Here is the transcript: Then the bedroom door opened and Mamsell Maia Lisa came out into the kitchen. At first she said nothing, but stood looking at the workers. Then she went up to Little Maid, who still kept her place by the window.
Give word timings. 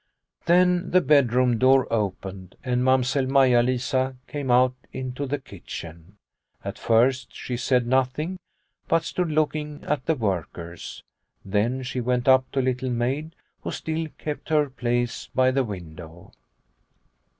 Then 0.47 0.89
the 0.89 0.99
bedroom 0.99 1.59
door 1.59 1.85
opened 1.93 2.55
and 2.63 2.83
Mamsell 2.83 3.27
Maia 3.27 3.61
Lisa 3.61 4.15
came 4.27 4.49
out 4.49 4.73
into 4.91 5.27
the 5.27 5.37
kitchen. 5.37 6.17
At 6.65 6.79
first 6.79 7.35
she 7.35 7.55
said 7.55 7.85
nothing, 7.85 8.39
but 8.87 9.03
stood 9.03 9.29
looking 9.29 9.83
at 9.83 10.07
the 10.07 10.15
workers. 10.15 11.03
Then 11.45 11.83
she 11.83 12.01
went 12.01 12.27
up 12.27 12.49
to 12.53 12.63
Little 12.63 12.89
Maid, 12.89 13.35
who 13.61 13.69
still 13.69 14.07
kept 14.17 14.49
her 14.49 14.71
place 14.71 15.27
by 15.35 15.51
the 15.51 15.63
window. 15.63 16.31